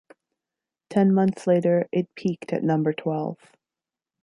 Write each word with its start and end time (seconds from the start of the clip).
Ten 0.89 1.13
months 1.13 1.45
later, 1.45 1.87
it 1.91 2.09
peaked 2.15 2.51
at 2.53 2.63
number 2.63 2.91
twelve. 2.91 3.37